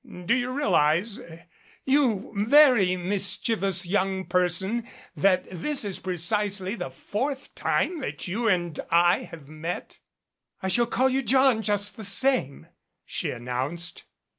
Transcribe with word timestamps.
Do 0.25 0.33
you 0.33 0.49
realize, 0.49 1.19
you 1.85 2.33
very 2.35 2.95
mischievous 2.95 3.85
young 3.85 4.25
person, 4.25 4.89
that 5.15 5.45
this 5.51 5.85
is 5.85 5.99
precisely 5.99 6.73
the 6.73 6.89
fourth 6.89 7.53
time 7.53 7.99
that 7.99 8.27
you 8.27 8.47
and 8.47 8.79
I 8.89 9.19
have 9.19 9.47
met?" 9.47 9.99
"I 10.63 10.69
shall 10.69 10.87
call 10.87 11.07
you 11.09 11.21
John, 11.21 11.61
just 11.61 11.97
the 11.97 12.03
same," 12.03 12.65
she 13.05 13.29
announced. 13.29 14.05